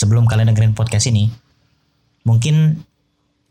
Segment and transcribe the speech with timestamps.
[0.00, 1.28] sebelum kalian dengerin podcast ini,
[2.24, 2.80] mungkin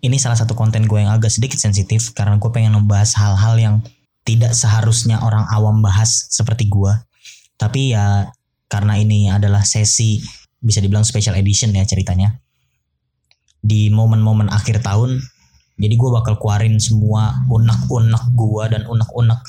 [0.01, 3.75] ini salah satu konten gue yang agak sedikit sensitif karena gue pengen membahas hal-hal yang
[4.25, 6.89] tidak seharusnya orang awam bahas seperti gue.
[7.62, 8.33] Tapi ya
[8.65, 10.17] karena ini adalah sesi
[10.57, 12.33] bisa dibilang special edition ya ceritanya.
[13.60, 15.20] Di momen-momen akhir tahun,
[15.76, 19.41] jadi gue bakal keluarin semua unek-unek gue dan unek-unek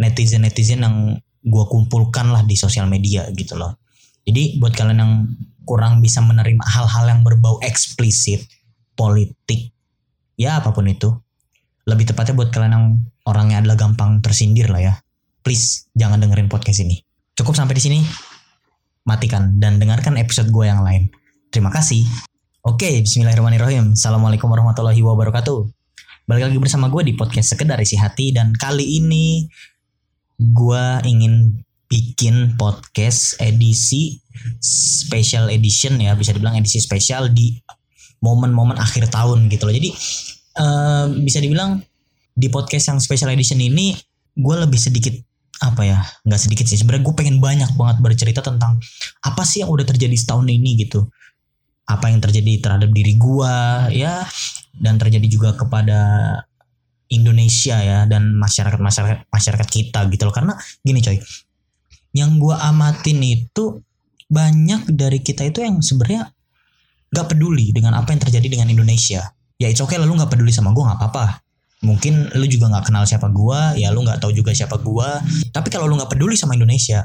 [0.00, 0.96] netizen-netizen yang
[1.44, 3.76] gue kumpulkan lah di sosial media gitu loh.
[4.24, 5.12] Jadi buat kalian yang
[5.64, 8.44] kurang bisa menerima hal-hal yang berbau eksplisit,
[8.94, 9.72] politik,
[10.38, 11.10] ya apa pun itu.
[11.84, 12.86] Lebih tepatnya buat kalian yang
[13.28, 14.94] orangnya adalah gampang tersindir lah ya.
[15.44, 17.04] Please jangan dengerin podcast ini.
[17.36, 17.98] Cukup sampai di sini.
[19.04, 21.12] Matikan dan dengarkan episode gue yang lain.
[21.52, 22.08] Terima kasih.
[22.64, 23.92] Oke, bismillahirrahmanirrahim.
[23.92, 25.68] Assalamualaikum warahmatullahi wabarakatuh.
[26.24, 29.44] Balik lagi bersama gue di podcast Sekedar Isi Hati dan kali ini
[30.40, 34.23] gue ingin bikin podcast edisi
[34.60, 37.54] special edition ya bisa dibilang edisi spesial di
[38.24, 39.74] momen-momen akhir tahun gitu loh.
[39.74, 39.90] Jadi
[40.60, 41.80] uh, bisa dibilang
[42.34, 43.94] di podcast yang special edition ini
[44.34, 45.14] gue lebih sedikit
[45.62, 46.80] apa ya nggak sedikit sih.
[46.80, 48.80] Sebenarnya gue pengen banyak banget bercerita tentang
[49.22, 51.06] apa sih yang udah terjadi setahun ini gitu.
[51.84, 53.54] Apa yang terjadi terhadap diri gue
[53.94, 54.24] ya
[54.74, 56.00] dan terjadi juga kepada
[57.12, 60.34] Indonesia ya dan masyarakat masyarakat masyarakat kita gitu loh.
[60.34, 61.20] Karena gini coy
[62.14, 63.82] yang gue amatin itu
[64.28, 66.32] banyak dari kita itu yang sebenarnya
[67.14, 69.30] gak peduli dengan apa yang terjadi dengan Indonesia.
[69.60, 71.44] Ya it's okay lalu gak peduli sama gue nggak apa-apa.
[71.84, 75.08] Mungkin lu juga nggak kenal siapa gue ya lu nggak tahu juga siapa gue
[75.52, 77.04] tapi kalau lu nggak peduli sama Indonesia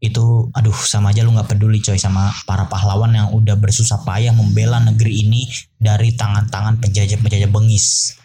[0.00, 4.32] itu aduh sama aja lu nggak peduli coy sama para pahlawan yang udah bersusah payah
[4.32, 5.44] membela negeri ini
[5.76, 8.16] dari tangan-tangan penjajah-penjajah bengis.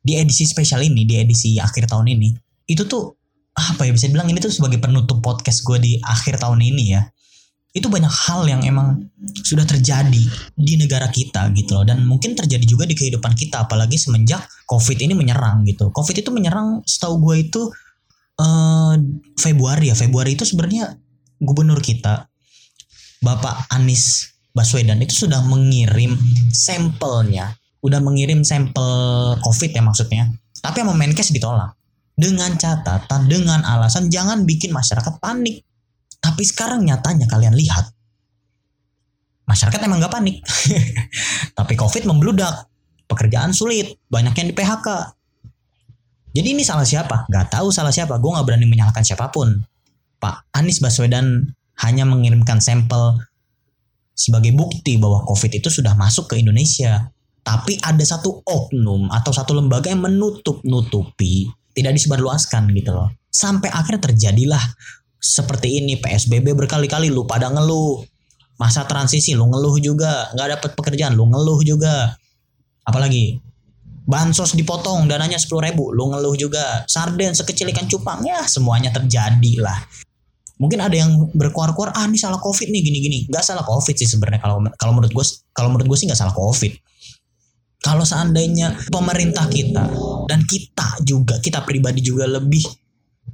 [0.00, 2.32] Di edisi spesial ini di edisi akhir tahun ini
[2.64, 3.12] itu tuh
[3.52, 7.04] apa ya bisa bilang ini tuh sebagai penutup podcast gue di akhir tahun ini ya
[7.76, 9.12] itu banyak hal yang emang
[9.44, 10.24] sudah terjadi
[10.56, 11.84] di negara kita gitu loh.
[11.84, 15.92] Dan mungkin terjadi juga di kehidupan kita apalagi semenjak covid ini menyerang gitu.
[15.92, 17.62] Covid itu menyerang setahu gue itu
[18.40, 18.96] uh,
[19.36, 19.96] Februari ya.
[19.96, 20.96] Februari itu sebenarnya
[21.38, 22.26] gubernur kita
[23.20, 26.16] Bapak Anies Baswedan itu sudah mengirim
[26.50, 27.52] sampelnya.
[27.84, 28.90] Udah mengirim sampel
[29.44, 30.24] covid ya maksudnya.
[30.58, 31.76] Tapi sama Menkes ditolak.
[32.18, 35.67] Dengan catatan dengan alasan jangan bikin masyarakat panik
[36.18, 37.94] tapi sekarang nyatanya kalian lihat
[39.48, 40.44] masyarakat emang gak panik.
[41.58, 42.68] Tapi covid membludak
[43.08, 45.16] pekerjaan sulit banyak yang di PHK
[46.38, 47.24] jadi ini salah siapa?
[47.26, 48.20] Gak tahu salah siapa.
[48.20, 49.64] Gue gak berani menyalahkan siapa pun.
[50.22, 53.22] Pak Anies Baswedan hanya mengirimkan sampel
[54.12, 57.10] sebagai bukti bahwa COVID itu sudah masuk ke Indonesia.
[57.42, 63.08] Tapi ada satu oknum atau satu lembaga yang menutup-nutupi, tidak disebarluaskan gitu loh.
[63.32, 64.60] Sampai akhirnya terjadilah
[65.18, 68.06] seperti ini PSBB berkali-kali lu pada ngeluh.
[68.58, 72.14] Masa transisi lu ngeluh juga, nggak dapat pekerjaan lu ngeluh juga.
[72.82, 73.38] Apalagi
[74.08, 76.82] bansos dipotong dananya sepuluh ribu lu ngeluh juga.
[76.88, 79.78] Sarden sekecil ikan cupang ya semuanya terjadi lah.
[80.58, 83.18] Mungkin ada yang berkuar-kuar ah ini salah covid nih gini-gini.
[83.30, 85.24] Nggak salah covid sih sebenarnya kalau kalau menurut gue
[85.54, 86.74] kalau menurut gue sih nggak salah covid.
[87.78, 89.86] Kalau seandainya pemerintah kita
[90.26, 92.66] dan kita juga kita pribadi juga lebih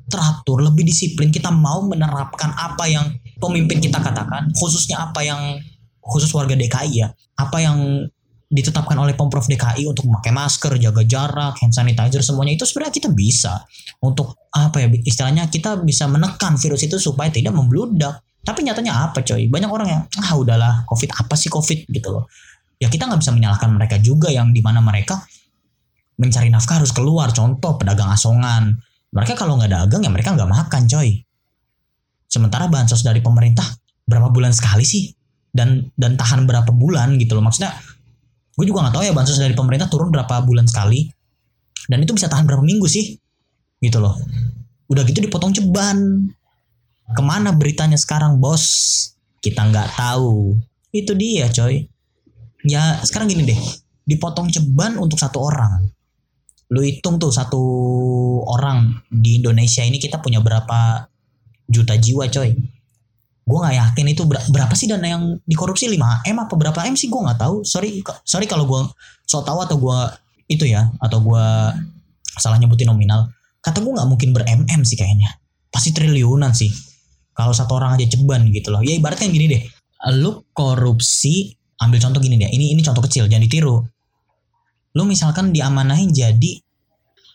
[0.08, 3.08] teratur lebih disiplin kita mau menerapkan apa yang
[3.40, 5.40] pemimpin kita katakan khususnya apa yang
[6.04, 7.08] khusus warga DKI ya
[7.40, 8.08] apa yang
[8.54, 13.08] ditetapkan oleh Pemprov DKI untuk memakai masker, jaga jarak, hand sanitizer semuanya itu sebenarnya kita
[13.10, 13.66] bisa
[13.98, 18.22] untuk apa ya istilahnya kita bisa menekan virus itu supaya tidak membludak.
[18.44, 19.50] Tapi nyatanya apa coy?
[19.50, 22.30] Banyak orang yang ah udahlah covid apa sih covid gitu loh.
[22.78, 25.18] Ya kita nggak bisa menyalahkan mereka juga yang di mana mereka
[26.20, 27.34] mencari nafkah harus keluar.
[27.34, 28.76] Contoh pedagang asongan.
[29.14, 31.22] Mereka kalau nggak dagang ya mereka nggak makan coy.
[32.26, 33.62] Sementara bansos dari pemerintah
[34.10, 35.14] berapa bulan sekali sih?
[35.54, 37.46] Dan dan tahan berapa bulan gitu loh.
[37.46, 37.70] Maksudnya
[38.58, 41.06] gue juga nggak tahu ya bansos dari pemerintah turun berapa bulan sekali.
[41.86, 43.14] Dan itu bisa tahan berapa minggu sih?
[43.78, 44.18] Gitu loh.
[44.90, 46.26] Udah gitu dipotong ceban.
[47.14, 48.66] Ke mana beritanya sekarang bos?
[49.38, 50.58] Kita nggak tahu.
[50.90, 51.86] Itu dia coy.
[52.66, 53.60] Ya sekarang gini deh.
[54.10, 55.93] Dipotong ceban untuk satu orang
[56.74, 57.62] lu hitung tuh satu
[58.50, 61.06] orang di Indonesia ini kita punya berapa
[61.70, 62.50] juta jiwa coy.
[63.44, 65.86] Gue nggak yakin itu berapa sih dana yang dikorupsi?
[65.86, 67.06] 5 m apa berapa m sih?
[67.06, 67.62] Gue nggak tahu.
[67.62, 68.82] Sorry sorry kalau gue
[69.22, 69.98] so tahu atau gue
[70.50, 71.46] itu ya atau gue
[72.40, 73.30] salah nyebutin nominal.
[73.62, 75.30] Kata gue nggak mungkin ber mm sih kayaknya.
[75.70, 76.74] Pasti triliunan sih.
[77.36, 78.82] Kalau satu orang aja ceban gitu loh.
[78.82, 79.62] Ya ibaratnya gini deh.
[80.18, 82.50] Lu korupsi ambil contoh gini deh.
[82.50, 83.76] Ini ini contoh kecil jangan ditiru.
[84.96, 86.63] Lu misalkan diamanahin jadi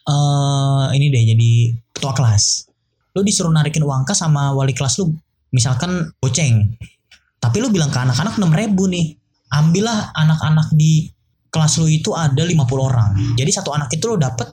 [0.10, 1.52] uh, ini deh jadi
[1.94, 2.66] ketua kelas
[3.14, 5.14] lu disuruh narikin uang kas sama wali kelas lu
[5.54, 6.78] misalkan goceng
[7.40, 9.16] Tapi lu bilang ke anak-anak 6 ribu nih.
[9.56, 11.08] Ambillah anak-anak di
[11.50, 13.16] kelas lu itu ada 50 orang.
[13.40, 14.52] Jadi satu anak itu lu dapet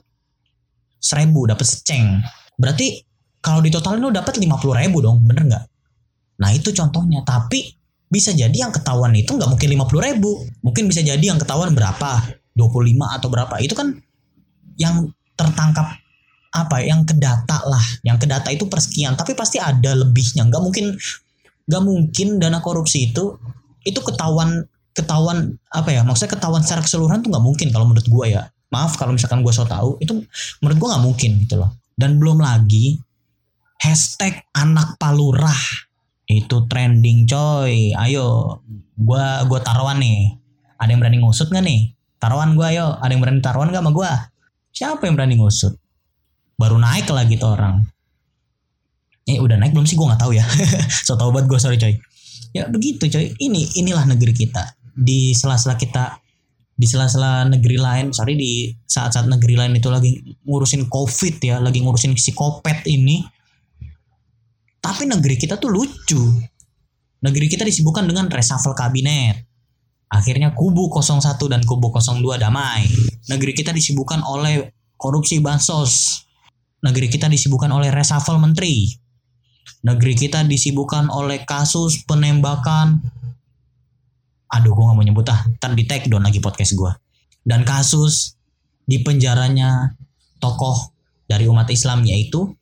[0.97, 2.23] seribu, dapet seceng.
[2.55, 3.03] Berarti
[3.43, 5.65] kalau di totalin lu dapet 50 ribu dong, bener nggak?
[6.41, 7.21] Nah itu contohnya.
[7.27, 7.75] Tapi
[8.07, 10.31] bisa jadi yang ketahuan itu nggak mungkin 50 ribu.
[10.63, 12.23] Mungkin bisa jadi yang ketahuan berapa?
[12.55, 13.55] 25 atau berapa.
[13.61, 13.99] Itu kan
[14.79, 15.87] yang tertangkap
[16.57, 20.47] apa yang kedata lah yang kedata itu persekian tapi pasti ada lebihnya.
[20.49, 20.85] Nggak mungkin
[21.67, 23.37] nggak mungkin dana korupsi itu
[23.85, 28.25] itu ketahuan ketahuan apa ya maksudnya ketahuan secara keseluruhan tuh nggak mungkin kalau menurut gue
[28.33, 28.49] ya.
[28.67, 30.11] Maaf kalau misalkan gue so tahu itu
[30.59, 31.71] menurut gue nggak mungkin gitu loh.
[31.93, 32.99] Dan belum lagi
[33.79, 35.61] hashtag anak palurah
[36.27, 37.93] itu trending coy.
[37.93, 38.59] Ayo
[38.97, 40.35] gue gue taruhan nih.
[40.77, 41.81] Ada yang berani ngusut nggak nih?
[42.17, 42.97] Taruhan gue ayo.
[42.99, 44.11] Ada yang berani taruhan gak sama gue
[44.77, 45.73] siapa yang berani ngusut?
[46.53, 47.81] Baru naik lagi tuh orang.
[49.25, 49.97] Eh udah naik belum sih?
[49.97, 50.45] Gue nggak tahu ya.
[51.07, 51.97] So tau banget gue sorry coy.
[52.53, 53.33] Ya begitu coy.
[53.33, 54.77] Ini inilah negeri kita.
[54.93, 56.21] Di sela-sela kita
[56.77, 60.13] di sela-sela negeri lain sorry di saat-saat negeri lain itu lagi
[60.45, 63.25] ngurusin covid ya lagi ngurusin psikopat ini.
[64.77, 66.21] Tapi negeri kita tuh lucu.
[67.17, 69.46] Negeri kita disibukkan dengan reshuffle kabinet
[70.07, 72.87] akhirnya kubu 01 dan kubu 02 damai
[73.27, 76.23] negeri kita disibukkan oleh korupsi bansos
[76.77, 78.85] Negeri kita disibukkan oleh reshuffle menteri.
[79.81, 83.01] Negeri kita disibukkan oleh kasus penembakan.
[84.53, 85.41] Aduh, gue gak mau nyebut ah.
[85.57, 86.91] Ntar di take down lagi podcast gue.
[87.41, 88.37] Dan kasus
[88.85, 89.97] di penjaranya
[90.37, 90.93] tokoh
[91.27, 92.55] dari umat Islam yaitu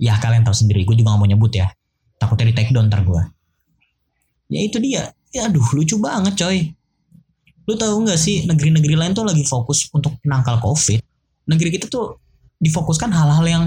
[0.00, 1.70] ya kalian tahu sendiri gue juga gak mau nyebut ya
[2.18, 3.22] takutnya di take down ntar gue
[4.50, 6.74] ya itu dia ya aduh lucu banget coy.
[7.68, 10.98] Lu tahu nggak sih negeri-negeri lain tuh lagi fokus untuk menangkal covid?
[11.46, 12.18] Negeri kita tuh
[12.58, 13.64] difokuskan hal-hal yang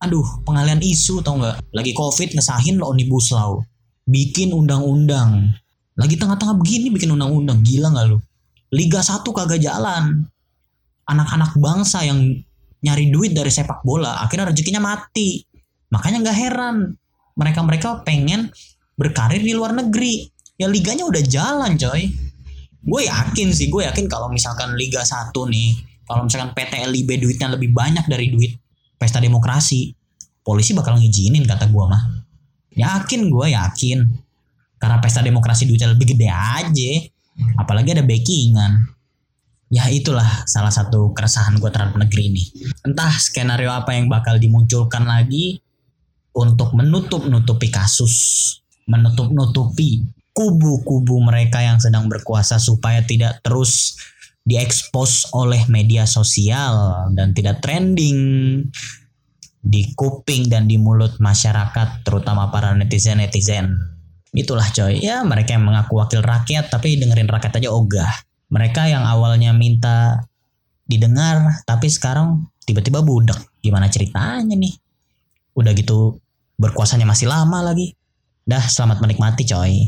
[0.00, 1.74] aduh pengalian isu tau nggak?
[1.74, 3.58] Lagi covid ngesahin lo omnibus law
[4.06, 5.50] bikin undang-undang.
[5.98, 8.18] Lagi tengah-tengah begini bikin undang-undang gila nggak lu?
[8.70, 10.24] Liga 1 kagak jalan.
[11.10, 12.22] Anak-anak bangsa yang
[12.80, 15.42] nyari duit dari sepak bola akhirnya rezekinya mati.
[15.90, 16.76] Makanya nggak heran
[17.34, 18.52] mereka-mereka pengen
[19.00, 20.28] berkarir di luar negeri
[20.60, 22.12] ya liganya udah jalan coy.
[22.80, 25.68] Gue yakin sih gue yakin kalau misalkan Liga 1 nih
[26.04, 28.60] kalau misalkan PT LIB duitnya lebih banyak dari duit
[29.00, 29.96] pesta demokrasi
[30.44, 32.02] polisi bakal ngizinin kata gue mah.
[32.76, 33.98] Yakin gue yakin.
[34.80, 36.92] Karena pesta demokrasi duitnya lebih gede aja.
[37.60, 38.72] Apalagi ada backingan.
[39.70, 42.44] Ya itulah salah satu keresahan gue terhadap negeri ini.
[42.84, 45.62] Entah skenario apa yang bakal dimunculkan lagi
[46.34, 48.14] untuk menutup-nutupi kasus
[48.90, 50.02] menutup-nutupi
[50.32, 53.98] kubu-kubu mereka yang sedang berkuasa supaya tidak terus
[54.46, 58.18] diekspos oleh media sosial dan tidak trending
[59.60, 63.76] di kuping dan di mulut masyarakat terutama para netizen-netizen.
[64.32, 65.02] Itulah coy.
[65.02, 68.10] Ya mereka yang mengaku wakil rakyat tapi dengerin rakyat aja ogah.
[68.50, 70.24] Mereka yang awalnya minta
[70.88, 73.38] didengar tapi sekarang tiba-tiba budak.
[73.60, 74.72] Gimana ceritanya nih?
[75.52, 76.16] Udah gitu
[76.56, 77.92] berkuasanya masih lama lagi.
[78.48, 79.86] Dah selamat menikmati coy.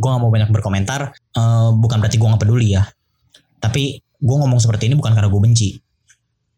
[0.00, 1.12] Gue gak mau banyak berkomentar.
[1.36, 2.88] Uh, bukan berarti gue gak peduli ya.
[3.60, 5.76] Tapi gue ngomong seperti ini bukan karena gue benci.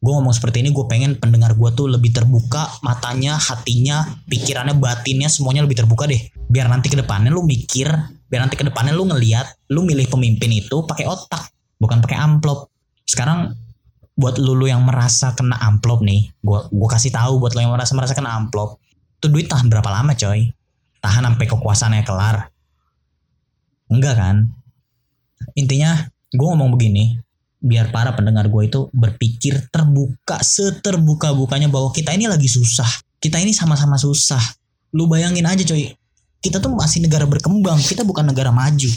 [0.03, 5.31] Gue ngomong seperti ini gue pengen pendengar gue tuh lebih terbuka matanya hatinya pikirannya batinnya
[5.31, 6.19] semuanya lebih terbuka deh.
[6.51, 7.87] Biar nanti ke depannya lu mikir
[8.27, 12.67] biar nanti ke depannya lu ngeliat lu milih pemimpin itu pakai otak bukan pakai amplop.
[13.07, 13.55] Sekarang
[14.19, 17.73] buat lu, lu yang merasa kena amplop nih gue gue kasih tahu buat lu yang
[17.75, 18.83] merasa merasa kena amplop
[19.23, 20.51] tuh duit tahan berapa lama coy?
[20.99, 22.52] Tahan sampai kekuasaannya kelar
[23.93, 24.37] enggak kan?
[25.59, 27.21] Intinya gue ngomong begini
[27.63, 32.89] biar para pendengar gue itu berpikir terbuka seterbuka-bukanya bahwa kita ini lagi susah.
[33.23, 34.43] Kita ini sama-sama susah.
[34.99, 35.95] Lu bayangin aja coy.
[36.43, 38.91] Kita tuh masih negara berkembang kita bukan negara maju.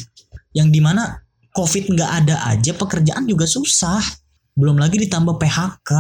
[0.57, 1.21] Yang di mana
[1.53, 4.01] covid nggak ada aja pekerjaan juga susah.
[4.57, 5.91] Belum lagi ditambah PHK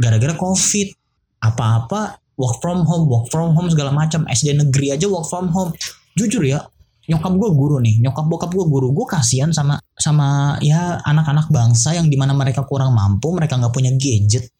[0.00, 0.96] gara-gara covid.
[1.44, 4.24] Apa-apa work from home work from home segala macam.
[4.24, 5.76] SD negeri aja work from home.
[6.16, 6.64] Jujur ya
[7.08, 8.92] nyokap gue guru nih nyokap bokap gue guru.
[8.92, 13.72] Gue kasihan sama sama ya anak-anak bangsa yang di mana mereka kurang mampu mereka nggak
[13.72, 14.52] punya gadget.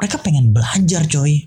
[0.00, 1.44] Mereka pengen belajar coy.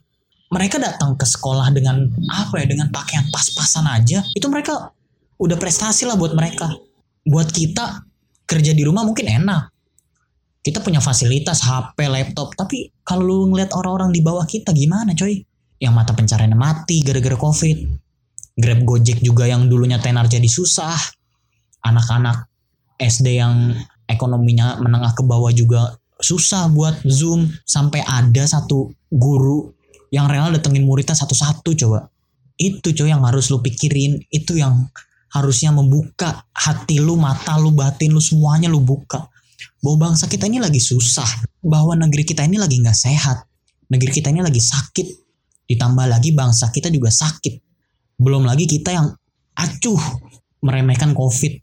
[0.50, 4.26] Mereka datang ke sekolah dengan apa ya dengan pakaian pas-pasan aja.
[4.34, 4.94] Itu mereka
[5.38, 6.74] udah prestasi lah buat mereka.
[7.26, 8.06] Buat kita
[8.50, 9.70] kerja di rumah mungkin enak.
[10.66, 12.58] Kita punya fasilitas HP laptop.
[12.58, 15.38] Tapi kalau lu ngeliat orang-orang di bawah kita gimana coy?
[15.78, 18.09] Yang mata pencariannya mati gara-gara covid
[18.60, 21.00] Grab Gojek juga yang dulunya tenar jadi susah.
[21.80, 22.52] Anak-anak
[23.00, 23.72] SD yang
[24.04, 29.72] ekonominya menengah ke bawah juga susah buat Zoom sampai ada satu guru
[30.12, 32.12] yang rela datengin muridnya satu-satu coba.
[32.60, 34.92] Itu coba yang harus lu pikirin, itu yang
[35.32, 39.32] harusnya membuka hati lu, mata lu, batin lu semuanya lu buka.
[39.80, 43.48] Bahwa bangsa kita ini lagi susah, bahwa negeri kita ini lagi nggak sehat,
[43.88, 45.08] negeri kita ini lagi sakit.
[45.70, 47.69] Ditambah lagi bangsa kita juga sakit.
[48.20, 49.08] Belum lagi kita yang
[49.56, 50.02] acuh
[50.62, 51.56] meremehkan covid.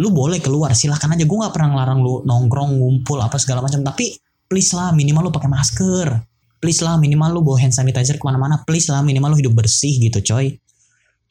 [0.00, 1.28] Lu boleh keluar, silahkan aja.
[1.28, 3.84] Gue nggak pernah ngelarang lu nongkrong, ngumpul apa segala macam.
[3.84, 4.16] Tapi
[4.48, 6.08] please lah minimal lu pakai masker.
[6.58, 8.64] Please lah minimal lu bawa hand sanitizer ke mana-mana.
[8.64, 10.56] Please lah minimal lu hidup bersih gitu coy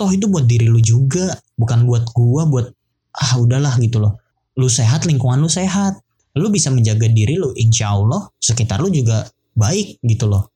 [0.01, 2.65] toh itu buat diri lu juga bukan buat gua buat
[3.13, 4.17] ah udahlah gitu loh
[4.57, 6.01] lu sehat lingkungan lu sehat
[6.33, 10.49] lu bisa menjaga diri lu insya Allah sekitar lu juga baik gitu loh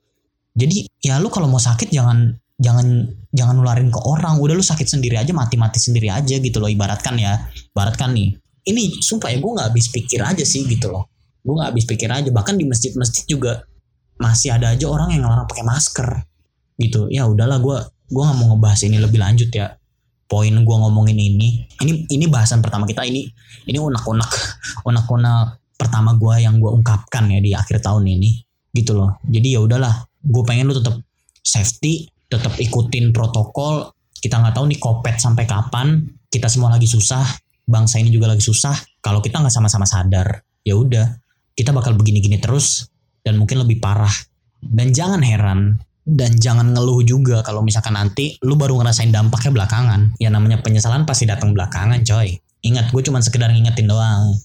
[0.57, 4.39] jadi ya lu kalau mau sakit jangan jangan jangan nularin ke orang.
[4.39, 7.47] Udah lu sakit sendiri aja mati mati sendiri aja gitu loh ibaratkan ya.
[7.75, 8.35] Ibaratkan nih.
[8.65, 11.11] Ini sumpah ya gue nggak habis pikir aja sih gitu loh.
[11.45, 12.29] Gue nggak habis pikir aja.
[12.31, 13.61] Bahkan di masjid-masjid juga
[14.15, 16.09] masih ada aja orang yang ngelarang pakai masker
[16.79, 17.11] gitu.
[17.11, 17.77] Ya udahlah gue
[18.09, 19.75] gue nggak mau ngebahas ini lebih lanjut ya.
[20.25, 23.05] Poin gue ngomongin ini ini ini bahasan pertama kita.
[23.05, 23.21] Ini
[23.69, 24.31] ini unak-unak
[24.87, 28.41] unak-unak pertama gue yang gue ungkapkan ya di akhir tahun ini
[28.73, 29.21] gitu loh.
[29.29, 30.97] Jadi ya udahlah gue pengen lu tetap
[31.45, 37.25] safety tetap ikutin protokol kita nggak tahu nih kopet sampai kapan kita semua lagi susah
[37.65, 41.17] bangsa ini juga lagi susah kalau kita nggak sama-sama sadar ya udah
[41.53, 42.89] kita bakal begini-gini terus
[43.21, 44.11] dan mungkin lebih parah
[44.61, 50.13] dan jangan heran dan jangan ngeluh juga kalau misalkan nanti lu baru ngerasain dampaknya belakangan.
[50.21, 52.37] Ya namanya penyesalan pasti datang belakangan, coy.
[52.61, 54.37] Ingat gue cuma sekedar ngingetin doang.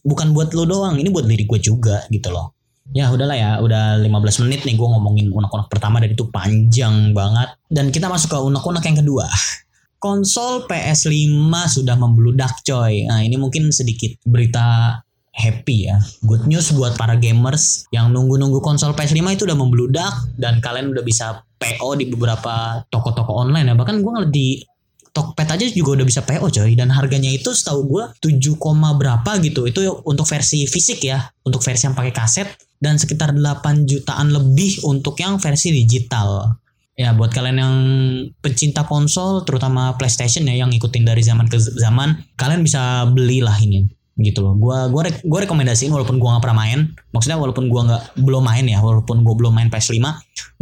[0.00, 2.56] Bukan buat lu doang, ini buat diri gue juga gitu loh.
[2.92, 7.56] Ya udahlah ya, udah 15 menit nih gue ngomongin unek-unek pertama dan itu panjang banget.
[7.72, 9.24] Dan kita masuk ke unek-unek yang kedua.
[10.04, 11.48] Konsol PS5
[11.80, 13.08] sudah membludak coy.
[13.08, 15.00] Nah ini mungkin sedikit berita
[15.34, 15.96] happy ya.
[16.28, 21.02] Good news buat para gamers yang nunggu-nunggu konsol PS5 itu udah membludak dan kalian udah
[21.02, 23.74] bisa PO di beberapa toko-toko online ya.
[23.74, 24.62] Bahkan gue ngeliat di
[25.14, 28.58] Tokped aja juga udah bisa PO coy dan harganya itu setahu gue 7,
[28.98, 29.70] berapa gitu.
[29.70, 32.50] Itu untuk versi fisik ya, untuk versi yang pakai kaset
[32.82, 36.58] dan sekitar 8 jutaan lebih untuk yang versi digital.
[36.94, 37.76] Ya buat kalian yang
[38.38, 43.86] pencinta konsol terutama PlayStation ya yang ikutin dari zaman ke zaman, kalian bisa belilah ini
[44.18, 44.54] gitu loh.
[44.54, 48.42] Gua gua re gua rekomendasiin walaupun gua nggak pernah main, maksudnya walaupun gua nggak belum
[48.46, 49.98] main ya, walaupun gua belum main PS5,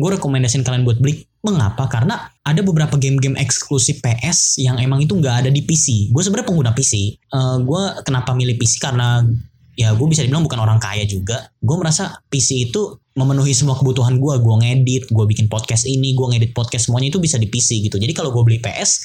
[0.01, 1.29] gua rekomendasiin kalian buat beli.
[1.43, 1.91] Mengapa?
[1.91, 6.15] Karena ada beberapa game-game eksklusif PS yang emang itu nggak ada di PC.
[6.15, 7.19] Gue sebenarnya pengguna PC.
[7.35, 9.27] Uh, eh, gue kenapa milih PC karena
[9.75, 11.51] ya gue bisa dibilang bukan orang kaya juga.
[11.59, 14.35] Gue merasa PC itu memenuhi semua kebutuhan gue.
[14.39, 17.99] Gue ngedit, gue bikin podcast ini, gue ngedit podcast semuanya itu bisa di PC gitu.
[17.99, 19.03] Jadi kalau gue beli PS,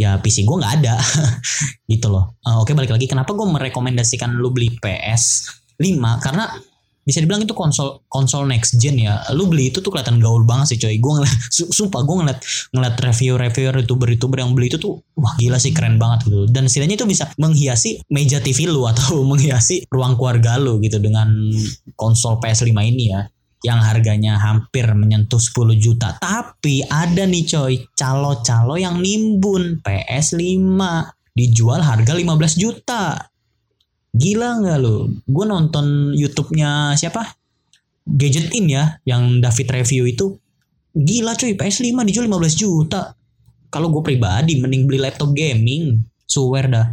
[0.00, 0.96] ya PC gue nggak ada
[1.92, 6.48] gitu loh uh, oke balik lagi kenapa gue merekomendasikan lu beli PS 5 karena
[7.00, 10.76] bisa dibilang itu konsol konsol next gen ya lu beli itu tuh kelihatan gaul banget
[10.76, 11.36] sih coy gue ngeliat
[11.78, 12.40] sumpah gue ngeliat
[12.76, 16.44] ngeliat review review youtuber youtuber yang beli itu tuh wah gila sih keren banget gitu
[16.52, 21.32] dan setidaknya itu bisa menghiasi meja TV lu atau menghiasi ruang keluarga lu gitu dengan
[21.96, 23.24] konsol PS5 ini ya
[23.60, 26.16] yang harganya hampir menyentuh 10 juta.
[26.16, 30.80] Tapi ada nih coy, calo-calo yang nimbun PS5
[31.36, 33.29] dijual harga 15 juta.
[34.10, 35.10] Gila nggak lu?
[35.26, 37.36] Gue nonton YouTube-nya siapa?
[38.04, 40.34] Gadget In ya, yang David review itu.
[40.90, 43.14] Gila coy, PS5 dijual 15 juta.
[43.70, 46.02] Kalau gue pribadi mending beli laptop gaming.
[46.26, 46.90] Swear dah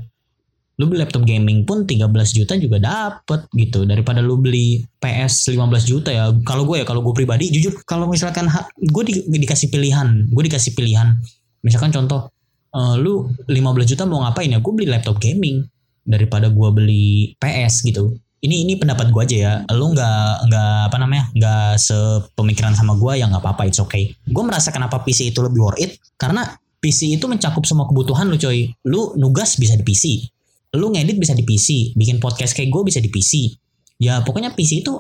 [0.78, 2.06] lu beli laptop gaming pun 13
[2.38, 7.02] juta juga dapet gitu daripada lu beli PS 15 juta ya kalau gue ya kalau
[7.02, 8.46] gue pribadi jujur kalau misalkan
[8.78, 11.18] gue di, dikasih pilihan gue dikasih pilihan
[11.66, 12.30] misalkan contoh
[12.78, 13.58] uh, lu 15
[13.90, 15.66] juta mau ngapain ya gue beli laptop gaming
[16.08, 18.16] daripada gue beli PS gitu.
[18.38, 19.54] Ini ini pendapat gue aja ya.
[19.76, 24.16] Lu nggak nggak apa namanya nggak sepemikiran sama gue ya nggak apa-apa it's okay.
[24.24, 26.48] Gue merasa kenapa PC itu lebih worth it karena
[26.80, 28.72] PC itu mencakup semua kebutuhan lu coy.
[28.88, 30.32] Lu nugas bisa di PC
[30.76, 33.56] lu ngedit bisa di PC, bikin podcast kayak gue bisa di PC.
[34.04, 34.94] Ya pokoknya PC itu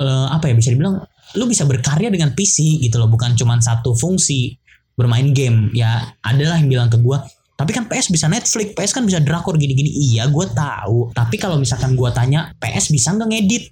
[0.00, 1.02] uh, apa ya bisa dibilang
[1.34, 4.54] lu bisa berkarya dengan PC gitu loh, bukan cuma satu fungsi
[4.94, 5.74] bermain game.
[5.74, 7.18] Ya adalah yang bilang ke gue,
[7.60, 9.92] tapi kan PS bisa Netflix, PS kan bisa drakor gini-gini.
[9.92, 11.12] Iya, gue tahu.
[11.12, 13.64] Tapi kalau misalkan gue tanya, PS bisa nggak ngedit?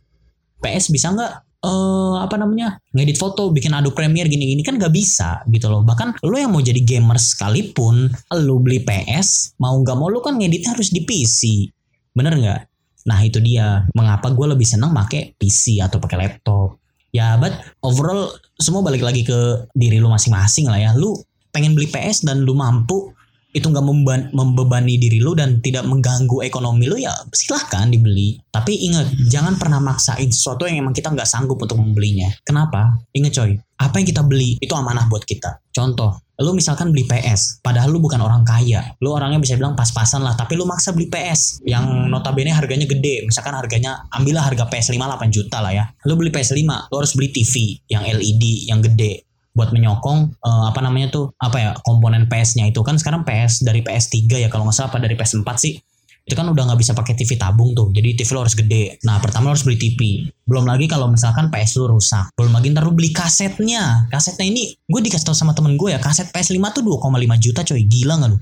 [0.61, 4.61] PS bisa nggak uh, apa namanya ngedit foto bikin Adobe Premiere gini-gini?
[4.61, 5.83] Kan gak bisa gitu loh.
[5.83, 8.13] Bahkan lo yang mau jadi gamer sekalipun
[8.45, 11.71] lo beli PS mau gak mau lo kan ngeditnya harus di PC
[12.13, 12.61] bener nggak?
[13.07, 13.87] Nah itu dia.
[13.95, 16.77] Mengapa gue lebih senang pakai PC atau pakai laptop?
[17.15, 18.29] Ya but overall
[18.61, 20.91] semua balik lagi ke diri lo masing-masing lah ya.
[20.99, 21.15] Lu
[21.55, 23.15] pengen beli PS dan lu mampu
[23.57, 28.37] itu nggak memban- membebani diri lu dan tidak mengganggu ekonomi lu ya silahkan dibeli.
[28.53, 32.29] Tapi ingat jangan pernah maksain sesuatu yang emang kita nggak sanggup untuk membelinya.
[32.45, 33.01] Kenapa?
[33.17, 35.63] Ingat coy apa yang kita beli itu amanah buat kita.
[35.71, 38.95] Contoh lu misalkan beli PS padahal lu bukan orang kaya.
[39.03, 43.27] Lu orangnya bisa bilang pas-pasan lah tapi lu maksa beli PS yang notabene harganya gede.
[43.27, 45.85] Misalkan harganya ambillah harga PS5 8 juta lah ya.
[46.07, 49.28] Lu beli PS5 lu harus beli TV yang LED yang gede
[49.59, 52.79] buat menyokong uh, apa namanya tuh apa ya komponen PS-nya itu.
[52.87, 55.75] Kan sekarang PS dari PS3 ya kalau nggak salah apa dari PS4 sih.
[56.29, 59.03] Itu kan udah nggak bisa pakai TV tabung tuh jadi TV lo harus gede.
[59.03, 62.31] Nah pertama lo harus beli TV belum lagi kalau misalkan PS lo rusak.
[62.39, 64.07] Belum lagi ntar lo beli kasetnya.
[64.13, 67.11] Kasetnya ini gue dikasih tau sama temen gue ya kaset PS5 tuh 2,5
[67.43, 67.83] juta coy.
[67.83, 68.39] Gila nggak lo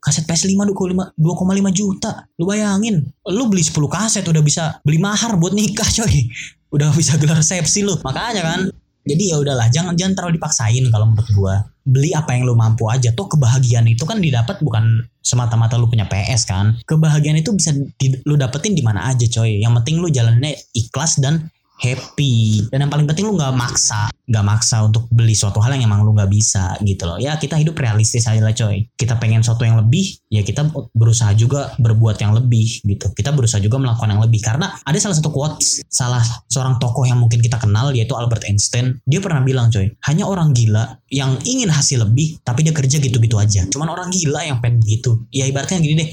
[0.00, 2.10] kaset PS5 2,5 2,5 juta.
[2.40, 6.26] Lu bayangin lu beli 10 kaset udah bisa beli mahar buat nikah coy.
[6.74, 7.94] Udah bisa gelar resepsi lu.
[8.02, 8.60] Makanya kan
[9.00, 11.54] jadi ya udahlah jangan jangan terlalu dipaksain kalau menurut gua.
[11.80, 13.10] Beli apa yang lu mampu aja.
[13.16, 16.76] Tuh kebahagiaan itu kan didapat bukan semata-mata lu punya PS kan.
[16.84, 19.58] Kebahagiaan itu bisa di, lu dapetin di mana aja coy.
[19.58, 22.68] Yang penting lu jalannya ikhlas dan happy.
[22.68, 26.06] Dan yang paling penting lu nggak maksa nggak maksa untuk beli suatu hal yang emang
[26.06, 27.18] lu nggak bisa gitu loh.
[27.18, 28.86] Ya kita hidup realistis aja lah coy.
[28.94, 33.10] Kita pengen sesuatu yang lebih ya kita berusaha juga berbuat yang lebih gitu.
[33.10, 34.38] Kita berusaha juga melakukan yang lebih.
[34.38, 39.02] Karena ada salah satu quotes salah seorang tokoh yang mungkin kita kenal yaitu Albert Einstein.
[39.02, 43.34] Dia pernah bilang coy hanya orang gila yang ingin hasil lebih tapi dia kerja gitu-gitu
[43.34, 43.66] aja.
[43.66, 45.26] Cuman orang gila yang pengen gitu.
[45.34, 46.10] Ya ibaratnya gini deh.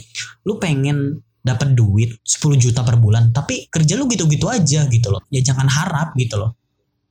[0.50, 5.24] Lu pengen dapat duit 10 juta per bulan tapi kerja lu gitu-gitu aja gitu loh.
[5.32, 6.60] Ya jangan harap gitu loh.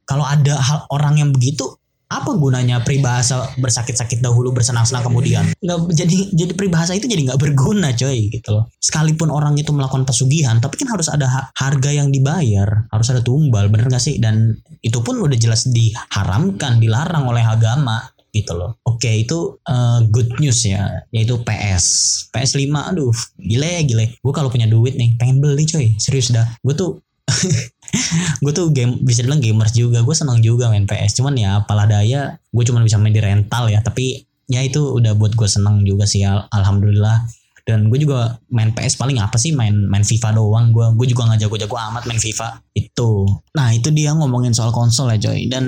[0.04, 1.66] Kalau ada hal orang yang begitu
[2.06, 5.42] apa gunanya peribahasa bersakit-sakit dahulu bersenang-senang kemudian?
[5.58, 8.70] Nggak jadi jadi peribahasa itu jadi nggak berguna coy gitu loh.
[8.78, 13.66] Sekalipun orang itu melakukan pesugihan tapi kan harus ada harga yang dibayar harus ada tumbal
[13.66, 14.22] bener gak sih?
[14.22, 14.54] Dan
[14.86, 17.98] itu pun udah jelas diharamkan dilarang oleh agama
[18.42, 18.76] gitu loh.
[18.84, 21.84] Oke itu uh, good news ya, yaitu PS.
[22.32, 24.04] PS 5 aduh gile gile.
[24.20, 26.44] Gue kalau punya duit nih pengen beli coy, serius dah.
[26.60, 27.00] Gue tuh
[28.44, 30.02] gue tuh game bisa bilang gamers juga.
[30.04, 33.72] Gue senang juga main PS cuman ya apalah daya gue cuma bisa main di rental
[33.72, 33.82] ya.
[33.82, 37.26] Tapi ya itu udah buat gue senang juga sih al alhamdulillah.
[37.66, 39.50] Dan gue juga main PS paling apa sih?
[39.50, 42.62] Main main FIFA doang gue gue juga nggak jago-jago amat main FIFA.
[42.78, 43.26] Itu.
[43.58, 45.50] Nah itu dia ngomongin soal konsol ya coy.
[45.50, 45.66] Dan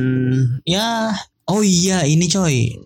[0.62, 1.11] ya
[1.48, 2.76] Oh iya, ini coy.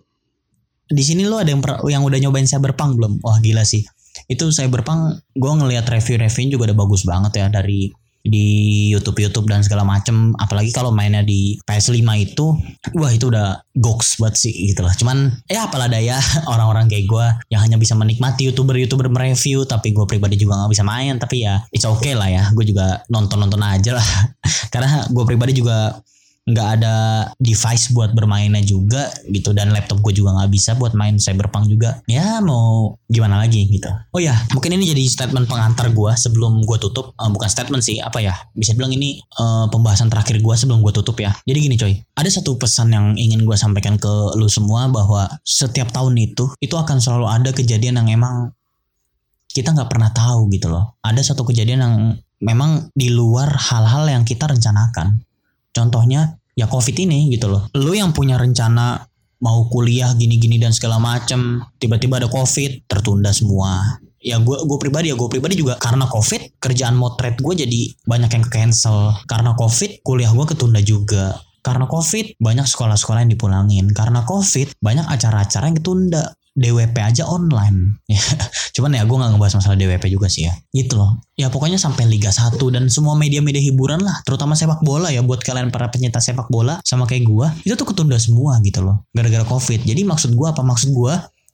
[0.87, 3.19] Di sini lo ada yang yang udah nyobain Cyberpunk belum?
[3.19, 3.83] Wah gila sih.
[4.31, 7.91] Itu Cyberpunk gue ngelihat review-review juga udah bagus banget ya dari
[8.23, 12.55] di YouTube YouTube dan segala macem apalagi kalau mainnya di PS5 itu
[12.95, 16.15] wah itu udah goks banget sih gitu lah cuman ya apalah daya
[16.51, 20.87] orang-orang kayak gue yang hanya bisa menikmati youtuber-youtuber mereview tapi gue pribadi juga nggak bisa
[20.87, 24.07] main tapi ya it's okay lah ya gue juga nonton-nonton aja lah
[24.73, 25.99] karena gue pribadi juga
[26.43, 26.95] nggak ada
[27.39, 32.03] device buat bermainnya juga gitu dan laptop gue juga nggak bisa buat main cyberpunk juga.
[32.03, 33.87] Ya mau gimana lagi gitu.
[34.11, 37.15] Oh ya mungkin ini jadi statement pengantar gue sebelum gue tutup.
[37.15, 38.35] Uh, bukan statement sih apa ya?
[38.59, 41.31] Bisa bilang ini uh, pembahasan terakhir gue sebelum gue tutup ya.
[41.47, 41.95] Jadi gini coy.
[42.19, 46.75] Ada satu pesan yang ingin gue sampaikan ke lu semua bahwa setiap tahun itu itu
[46.75, 48.51] akan selalu ada kejadian yang emang
[49.47, 50.99] kita nggak pernah tahu gitu loh.
[50.99, 51.95] Ada satu kejadian yang
[52.43, 55.23] memang di luar hal-hal yang kita rencanakan
[55.73, 57.67] Contohnya ya COVID ini gitu loh.
[57.73, 59.01] Lu yang punya rencana
[59.43, 63.99] mau kuliah gini-gini dan segala macem tiba-tiba ada COVID tertunda semua.
[64.23, 68.31] Ya gue gue pribadi ya gue pribadi juga karena covid kerjaan motret gue jadi banyak
[68.31, 71.43] yang cancel karena covid kuliah gue ketunda juga.
[71.59, 73.91] Karena covid banyak sekolah-sekolah yang dipulangin.
[73.91, 77.97] Karena covid banyak acara-acara yang ketunda DWP aja online.
[78.13, 78.21] Ya.
[78.77, 80.53] Cuman ya gue nggak ngebahas masalah DWP juga sih ya.
[80.69, 81.17] Gitu loh.
[81.33, 85.41] Ya pokoknya sampai Liga 1 dan semua media-media hiburan lah terutama sepak bola ya buat
[85.41, 89.41] kalian para pencinta sepak bola sama kayak gue itu tuh ketunda semua gitu loh gara-gara
[89.49, 89.81] covid.
[89.81, 90.61] Jadi maksud gue apa?
[90.61, 91.13] Maksud gue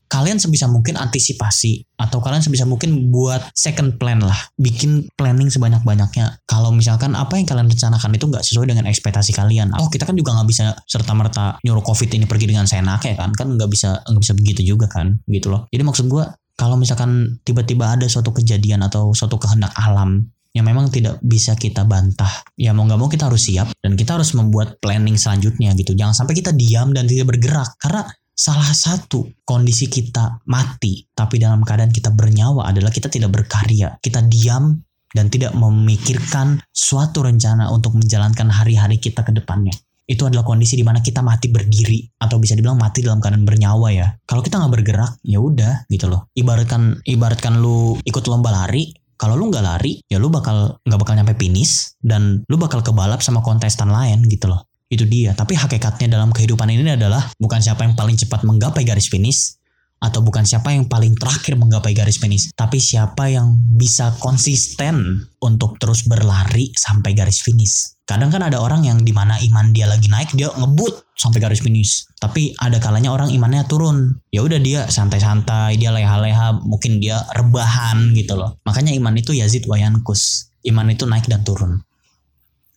[0.09, 6.41] kalian sebisa mungkin antisipasi atau kalian sebisa mungkin buat second plan lah bikin planning sebanyak-banyaknya
[6.49, 10.17] kalau misalkan apa yang kalian rencanakan itu nggak sesuai dengan ekspektasi kalian oh kita kan
[10.17, 13.69] juga nggak bisa serta merta nyuruh covid ini pergi dengan senak ya kan kan nggak
[13.69, 16.25] bisa nggak bisa begitu juga kan gitu loh jadi maksud gue
[16.59, 21.85] kalau misalkan tiba-tiba ada suatu kejadian atau suatu kehendak alam yang memang tidak bisa kita
[21.85, 22.29] bantah.
[22.57, 25.93] Ya mau nggak mau kita harus siap dan kita harus membuat planning selanjutnya gitu.
[25.93, 28.09] Jangan sampai kita diam dan tidak bergerak karena
[28.39, 33.99] salah satu kondisi kita mati tapi dalam keadaan kita bernyawa adalah kita tidak berkarya.
[33.99, 34.79] Kita diam
[35.11, 39.75] dan tidak memikirkan suatu rencana untuk menjalankan hari-hari kita ke depannya.
[40.09, 43.91] Itu adalah kondisi di mana kita mati berdiri atau bisa dibilang mati dalam keadaan bernyawa
[43.91, 44.07] ya.
[44.23, 46.31] Kalau kita nggak bergerak ya udah gitu loh.
[46.33, 51.13] Ibaratkan ibaratkan lu ikut lomba lari kalau lu nggak lari ya lu bakal nggak bakal
[51.19, 55.37] nyampe finish dan lu bakal kebalap sama kontestan lain gitu loh itu dia.
[55.37, 59.59] Tapi hakikatnya dalam kehidupan ini adalah bukan siapa yang paling cepat menggapai garis finish,
[59.99, 65.75] atau bukan siapa yang paling terakhir menggapai garis finish, tapi siapa yang bisa konsisten untuk
[65.77, 67.99] terus berlari sampai garis finish.
[68.07, 71.61] Kadang kan ada orang yang di mana iman dia lagi naik dia ngebut sampai garis
[71.61, 72.09] finish.
[72.17, 74.17] Tapi ada kalanya orang imannya turun.
[74.33, 78.57] Ya udah dia santai-santai, dia leha-leha, mungkin dia rebahan gitu loh.
[78.65, 80.49] Makanya iman itu Yazid Wayankus.
[80.65, 81.79] Iman itu naik dan turun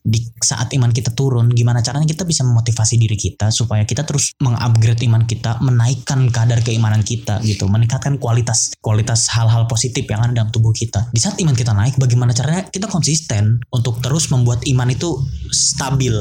[0.02, 4.34] di saat iman kita turun, gimana caranya kita bisa memotivasi diri kita supaya kita terus
[4.42, 10.34] mengupgrade iman kita, menaikkan kadar keimanan kita gitu, meningkatkan kualitas kualitas hal-hal positif yang ada
[10.34, 11.06] dalam tubuh kita.
[11.14, 15.22] Di saat iman kita naik, bagaimana caranya kita konsisten untuk terus membuat iman itu
[15.54, 16.14] stabil.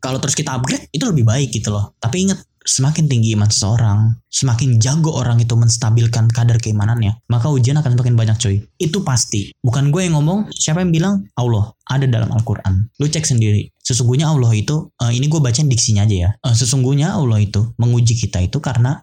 [0.00, 1.94] Kalau terus kita upgrade itu lebih baik gitu loh.
[2.02, 7.80] Tapi ingat semakin tinggi iman seseorang, semakin jago orang itu menstabilkan kadar keimanannya, maka ujian
[7.80, 8.56] akan semakin banyak coy.
[8.76, 9.52] Itu pasti.
[9.64, 11.14] Bukan gue yang ngomong, siapa yang bilang?
[11.40, 12.92] Allah ada dalam Al-Quran.
[13.00, 13.72] Lu cek sendiri.
[13.80, 16.30] Sesungguhnya Allah itu, uh, ini gue bacain diksinya aja ya.
[16.44, 19.00] Uh, sesungguhnya Allah itu menguji kita itu karena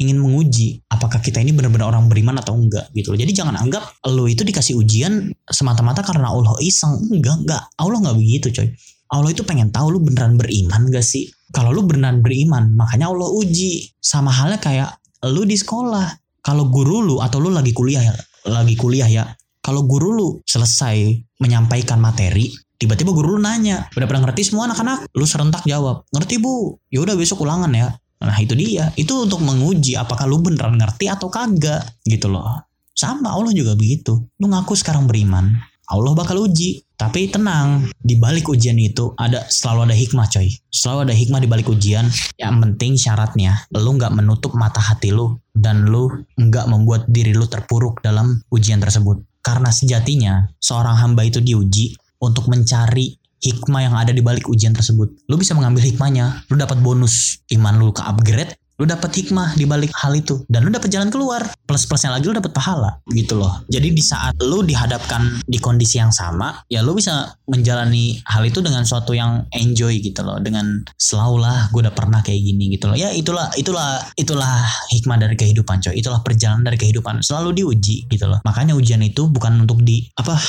[0.00, 3.20] ingin menguji apakah kita ini benar-benar orang beriman atau enggak gitu loh.
[3.20, 6.96] Jadi jangan anggap lo itu dikasih ujian semata-mata karena Allah iseng.
[7.12, 7.62] Enggak, enggak.
[7.76, 8.68] Allah enggak begitu coy.
[9.10, 11.28] Allah itu pengen tahu lu beneran beriman gak sih?
[11.50, 13.90] Kalau lu beneran beriman, makanya Allah uji.
[13.98, 14.90] Sama halnya kayak
[15.26, 16.18] lu di sekolah.
[16.40, 18.14] Kalau guru lu atau lu lagi kuliah ya,
[18.48, 19.24] lagi kuliah ya.
[19.60, 22.48] Kalau guru lu selesai menyampaikan materi,
[22.80, 25.12] tiba-tiba guru lu nanya, udah pernah ngerti semua anak-anak?
[25.12, 26.80] Lu serentak jawab, ngerti bu.
[26.88, 27.92] Ya udah besok ulangan ya.
[28.20, 32.68] Nah itu dia, itu untuk menguji apakah lu beneran ngerti atau kagak gitu loh.
[32.96, 34.28] Sama Allah juga begitu.
[34.40, 35.56] Lu ngaku sekarang beriman,
[35.90, 36.86] Allah bakal uji.
[36.94, 40.52] Tapi tenang, di balik ujian itu ada selalu ada hikmah coy.
[40.68, 42.06] Selalu ada hikmah di balik ujian.
[42.36, 47.48] Yang penting syaratnya, lu nggak menutup mata hati lu dan lu nggak membuat diri lu
[47.48, 49.16] terpuruk dalam ujian tersebut.
[49.40, 55.24] Karena sejatinya seorang hamba itu diuji untuk mencari hikmah yang ada di balik ujian tersebut.
[55.24, 59.68] Lu bisa mengambil hikmahnya, lu dapat bonus iman lu ke upgrade, lu dapat hikmah di
[59.68, 60.40] balik hal itu.
[60.48, 61.44] Dan lu dapat jalan keluar.
[61.68, 63.60] Plus plusnya lagi lu dapat pahala gitu loh.
[63.68, 68.64] Jadi di saat lu dihadapkan di kondisi yang sama ya lu bisa menjalani hal itu
[68.64, 70.40] dengan suatu yang enjoy gitu loh.
[70.40, 72.96] Dengan selalu lah gue udah pernah kayak gini gitu loh.
[72.96, 74.64] Ya itulah itulah itulah
[74.96, 76.00] hikmah dari kehidupan coy.
[76.00, 77.20] Itulah perjalanan dari kehidupan.
[77.20, 78.40] Selalu diuji gitu loh.
[78.48, 80.40] Makanya ujian itu bukan untuk di apa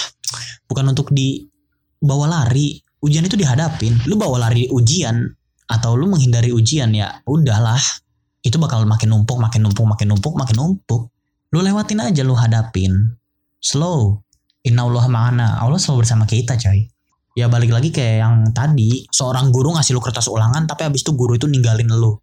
[0.72, 1.44] bukan untuk di
[2.00, 2.80] bawa lari.
[3.02, 3.98] Ujian itu dihadapin.
[4.08, 5.26] Lu bawa lari ujian
[5.72, 7.80] atau lu menghindari ujian ya udahlah
[8.42, 11.14] itu bakal makin numpuk, makin numpuk, makin numpuk, makin numpuk.
[11.54, 13.18] Lu lewatin aja, lu hadapin.
[13.62, 14.18] Slow.
[14.66, 15.48] Inna Allah ma'ana.
[15.62, 16.90] Allah selalu bersama kita coy.
[17.38, 19.06] Ya balik lagi kayak yang tadi.
[19.14, 22.18] Seorang guru ngasih lu kertas ulangan tapi habis itu guru itu ninggalin lu.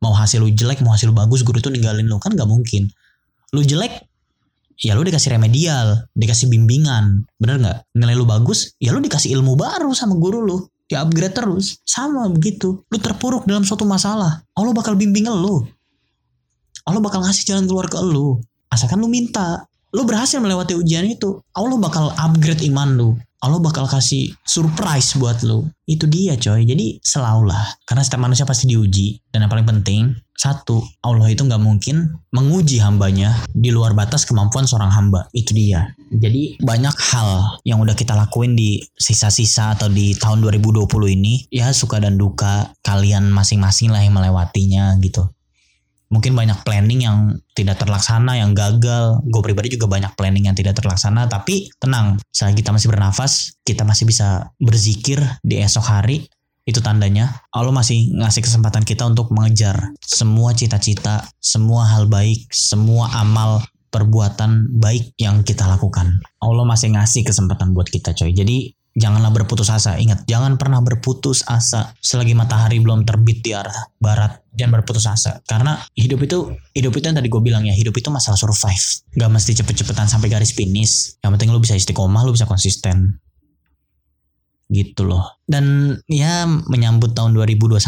[0.00, 2.16] Mau hasil lu jelek, mau hasil lu bagus, guru itu ninggalin lu.
[2.20, 2.88] Kan gak mungkin.
[3.52, 4.04] Lu jelek,
[4.80, 7.24] ya lu dikasih remedial, dikasih bimbingan.
[7.40, 7.78] Bener gak?
[7.96, 12.28] Nilai lu bagus, ya lu dikasih ilmu baru sama guru lu di upgrade terus sama
[12.28, 15.64] begitu lu terpuruk dalam suatu masalah Allah bakal bimbing lu
[16.84, 21.40] Allah bakal ngasih jalan keluar ke lu asalkan lu minta lu berhasil melewati ujian itu
[21.56, 23.10] Allah bakal upgrade iman lu
[23.44, 25.68] Allah bakal kasih surprise buat lu.
[25.84, 26.64] Itu dia coy.
[26.64, 27.76] Jadi selalulah.
[27.84, 29.20] Karena setiap manusia pasti diuji.
[29.28, 34.66] Dan yang paling penting, satu, Allah itu nggak mungkin menguji hambanya di luar batas kemampuan
[34.66, 35.30] seorang hamba.
[35.30, 35.94] Itu dia.
[36.10, 41.46] Jadi banyak hal yang udah kita lakuin di sisa-sisa atau di tahun 2020 ini.
[41.54, 45.30] Ya suka dan duka kalian masing-masing lah yang melewatinya gitu
[46.14, 47.18] mungkin banyak planning yang
[47.58, 49.18] tidak terlaksana, yang gagal.
[49.26, 51.26] Gue pribadi juga banyak planning yang tidak terlaksana.
[51.26, 56.30] Tapi tenang, saat kita masih bernafas, kita masih bisa berzikir di esok hari.
[56.64, 63.12] Itu tandanya Allah masih ngasih kesempatan kita untuk mengejar semua cita-cita, semua hal baik, semua
[63.20, 63.60] amal
[63.92, 66.18] perbuatan baik yang kita lakukan.
[66.42, 68.34] Allah masih ngasih kesempatan buat kita coy.
[68.34, 69.94] Jadi janganlah berputus asa.
[69.98, 74.42] Ingat, jangan pernah berputus asa selagi matahari belum terbit di arah barat.
[74.54, 75.42] Jangan berputus asa.
[75.46, 78.86] Karena hidup itu, hidup itu yang tadi gue bilang ya, hidup itu masalah survive.
[79.14, 81.18] Gak mesti cepet-cepetan sampai garis finish.
[81.22, 83.18] Yang penting lu bisa istiqomah, lu bisa konsisten.
[84.68, 85.40] Gitu loh.
[85.44, 87.78] Dan ya menyambut tahun 2021,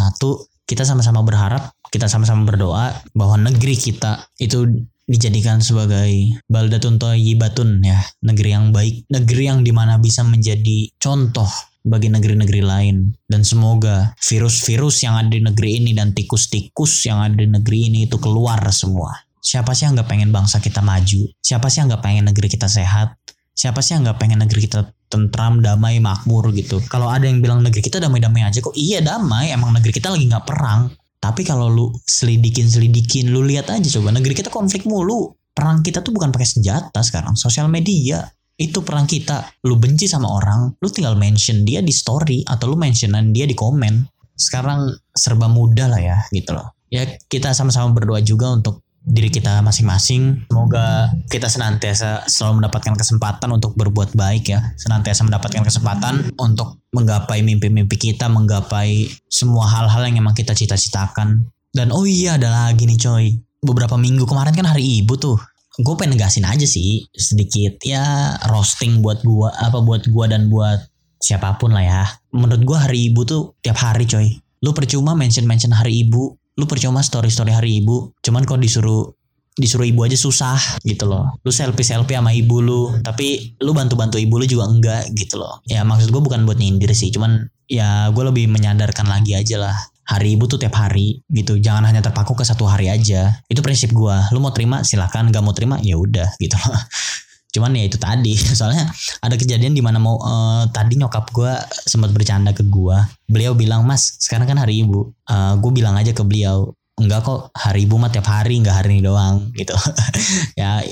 [0.66, 8.02] kita sama-sama berharap, kita sama-sama berdoa bahwa negeri kita itu dijadikan sebagai baldatun toyibatun ya
[8.26, 11.46] negeri yang baik negeri yang di mana bisa menjadi contoh
[11.86, 13.14] bagi negeri-negeri lain.
[13.30, 18.10] Dan semoga virus-virus yang ada di negeri ini dan tikus-tikus yang ada di negeri ini
[18.10, 19.14] itu keluar semua.
[19.38, 21.30] Siapa sih yang nggak pengen bangsa kita maju?
[21.38, 23.14] Siapa sih yang nggak pengen negeri kita sehat
[23.56, 27.64] siapa sih yang nggak pengen negeri kita tentram damai makmur gitu kalau ada yang bilang
[27.64, 30.92] negeri kita damai-damai aja kok iya damai emang negeri kita lagi nggak perang
[31.26, 35.34] tapi kalau lu selidikin selidikin, lu lihat aja coba negeri kita konflik mulu.
[35.50, 38.22] Perang kita tuh bukan pakai senjata sekarang, sosial media.
[38.54, 39.42] Itu perang kita.
[39.66, 43.58] Lu benci sama orang, lu tinggal mention dia di story atau lu mentionan dia di
[43.58, 44.06] komen.
[44.38, 46.78] Sekarang serba mudah lah ya gitu loh.
[46.92, 50.50] Ya kita sama-sama berdoa juga untuk diri kita masing-masing.
[50.50, 54.74] Semoga kita senantiasa selalu mendapatkan kesempatan untuk berbuat baik ya.
[54.74, 61.46] Senantiasa mendapatkan kesempatan untuk menggapai mimpi-mimpi kita, menggapai semua hal-hal yang emang kita cita-citakan.
[61.70, 63.26] Dan oh iya ada lagi nih coy.
[63.62, 65.38] Beberapa minggu kemarin kan hari ibu tuh.
[65.76, 70.80] Gue pengen negasin aja sih sedikit ya roasting buat gua apa buat gua dan buat
[71.20, 72.04] siapa pun lah ya.
[72.32, 74.40] Menurut gua hari ibu tuh tiap hari coy.
[74.64, 78.12] Lu percuma mention-mention hari ibu, lu percuma story-story hari ibu.
[78.24, 79.12] Cuman kok disuruh
[79.56, 81.40] disuruh ibu aja susah gitu loh.
[81.40, 85.64] Lu selfie-selfie sama ibu lu, tapi lu bantu-bantu ibu lu juga enggak gitu loh.
[85.64, 89.76] Ya maksud gue bukan buat nyindir sih, cuman ya gue lebih menyadarkan lagi aja lah.
[90.06, 93.42] Hari ibu tuh tiap hari gitu, jangan hanya terpaku ke satu hari aja.
[93.50, 94.16] Itu prinsip gue.
[94.30, 96.78] Lu mau terima silakan, gak mau terima ya udah gitu loh.
[97.56, 98.84] Cuman ya itu tadi, soalnya
[99.24, 101.52] ada kejadian di mana mau uh, tadi nyokap gue
[101.88, 102.96] sempat bercanda ke gue.
[103.24, 105.08] Beliau bilang mas, sekarang kan hari ibu.
[105.24, 109.00] Uh, gue bilang aja ke beliau, enggak kok hari ibu mah tiap hari, enggak hari
[109.00, 109.72] ini doang gitu.
[110.60, 110.84] ya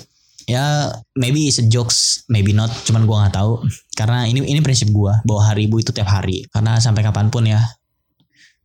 [0.48, 2.72] ya maybe it's a jokes, maybe not.
[2.88, 3.60] Cuman gue nggak tahu
[3.92, 6.48] karena ini ini prinsip gue bahwa hari ibu itu tiap hari.
[6.48, 7.60] Karena sampai kapan pun ya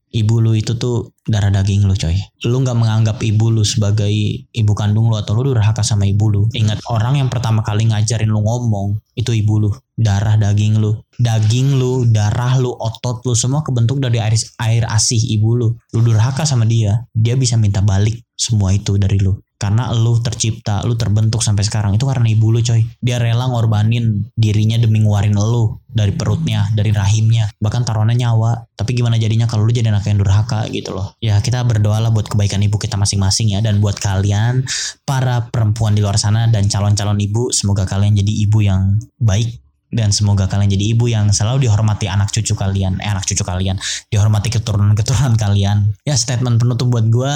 [0.09, 2.17] ibu lu itu tuh darah daging lu coy.
[2.45, 4.09] Lu nggak menganggap ibu lu sebagai
[4.49, 6.41] ibu kandung lu atau lu durhaka sama ibu lu.
[6.53, 9.69] Ingat orang yang pertama kali ngajarin lu ngomong itu ibu lu.
[9.99, 10.97] Darah daging lu.
[11.19, 15.67] Daging lu, darah lu, otot lu semua kebentuk dari air, air asih ibu lu.
[15.93, 17.05] Lu durhaka sama dia.
[17.11, 19.35] Dia bisa minta balik semua itu dari lu.
[19.59, 22.79] Karena lu tercipta, lu terbentuk sampai sekarang itu karena ibu lu coy.
[23.03, 28.71] Dia rela ngorbanin dirinya demi nguarin lu dari perutnya, dari rahimnya, bahkan taruhannya nyawa.
[28.79, 31.11] Tapi gimana jadinya kalau lu jadi anak yang durhaka gitu loh.
[31.19, 34.63] Ya kita berdoalah buat kebaikan ibu kita masing-masing ya dan buat kalian
[35.03, 39.59] para perempuan di luar sana dan calon-calon ibu, semoga kalian jadi ibu yang baik
[39.89, 43.81] dan semoga kalian jadi ibu yang selalu dihormati anak cucu kalian, eh anak cucu kalian,
[44.13, 45.93] dihormati keturunan-keturunan kalian.
[46.05, 47.33] Ya statement penutup buat gue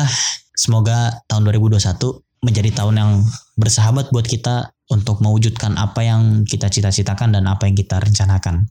[0.54, 1.82] Semoga tahun 2021
[2.46, 3.12] menjadi tahun yang
[3.58, 8.70] bersahabat buat kita untuk mewujudkan apa yang kita cita-citakan dan apa yang kita rencanakan.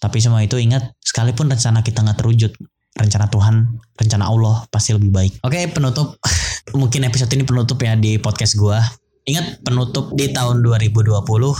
[0.00, 2.52] Tapi semua itu ingat, sekalipun rencana kita nggak terwujud,
[3.00, 5.32] rencana Tuhan, rencana Allah pasti lebih baik.
[5.40, 6.20] Oke, penutup.
[6.80, 8.84] Mungkin episode ini penutup ya di podcast gua.
[9.28, 11.12] Ingat penutup di tahun 2020.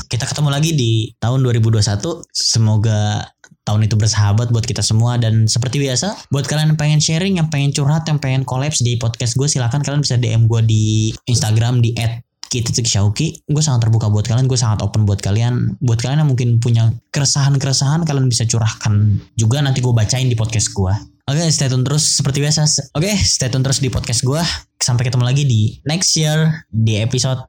[0.09, 2.25] Kita ketemu lagi di tahun 2021.
[2.33, 3.29] Semoga
[3.65, 7.49] tahun itu bersahabat buat kita semua dan seperti biasa buat kalian yang pengen sharing yang
[7.53, 10.85] pengen curhat yang pengen kolaps di podcast gue silahkan kalian bisa DM gue di
[11.29, 11.95] Instagram di
[12.51, 16.59] @kititik_shauki gue sangat terbuka buat kalian gue sangat open buat kalian buat kalian yang mungkin
[16.59, 20.95] punya keresahan-keresahan kalian bisa curahkan juga nanti gue bacain di podcast gue
[21.31, 22.67] Oke, okay, stay tune terus seperti biasa.
[22.99, 24.43] Oke, okay, stay tune terus di podcast gue.
[24.83, 27.47] Sampai ketemu lagi di next year di episode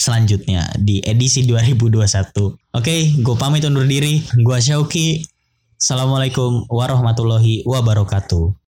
[0.00, 2.00] selanjutnya di edisi 2021.
[2.00, 4.24] Oke, okay, gue pamit undur diri.
[4.40, 5.20] Gue Syauki.
[5.76, 8.56] Assalamualaikum warahmatullahi wabarakatuh.